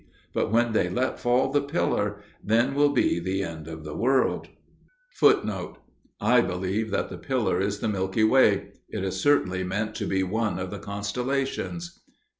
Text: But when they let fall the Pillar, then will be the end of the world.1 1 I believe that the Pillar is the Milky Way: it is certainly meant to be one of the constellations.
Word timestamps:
But 0.33 0.51
when 0.51 0.73
they 0.73 0.89
let 0.89 1.19
fall 1.19 1.51
the 1.51 1.61
Pillar, 1.61 2.21
then 2.43 2.73
will 2.73 2.89
be 2.89 3.19
the 3.19 3.43
end 3.43 3.67
of 3.67 3.83
the 3.83 3.95
world.1 3.95 5.47
1 5.47 5.73
I 6.19 6.41
believe 6.41 6.89
that 6.89 7.09
the 7.09 7.19
Pillar 7.19 7.59
is 7.61 7.81
the 7.81 7.87
Milky 7.87 8.23
Way: 8.23 8.69
it 8.89 9.03
is 9.03 9.21
certainly 9.21 9.63
meant 9.63 9.93
to 9.97 10.07
be 10.07 10.23
one 10.23 10.57
of 10.57 10.71
the 10.71 10.79
constellations. 10.79 11.99